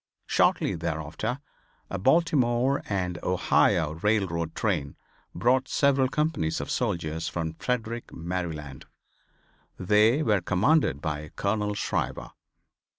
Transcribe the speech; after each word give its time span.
Shortly 0.25 0.73
thereafter 0.73 1.41
a 1.91 1.99
Baltimore 1.99 2.81
and 2.89 3.19
Ohio 3.21 3.91
railroad 4.01 4.55
train 4.55 4.95
brought 5.35 5.67
several 5.67 6.07
companies 6.09 6.59
of 6.59 6.71
soldiers 6.71 7.27
from 7.27 7.53
Frederick, 7.53 8.11
Maryland. 8.11 8.85
They 9.77 10.23
were 10.23 10.41
commanded 10.41 11.01
by 11.01 11.29
Colonel 11.35 11.75
Shriver. 11.75 12.31